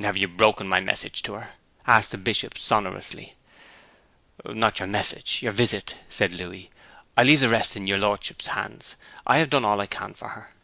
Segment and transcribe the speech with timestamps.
[0.00, 1.52] 'Have you broken my message to her?'
[1.86, 3.34] asked the Bishop sonorously.
[4.46, 6.70] 'Not your message; your visit,' said Louis.
[7.14, 8.96] 'I leave the rest in your Lordship's hands.
[9.26, 10.54] I have done all I can for her.'